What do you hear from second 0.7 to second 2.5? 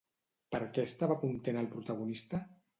què estava content el protagonista?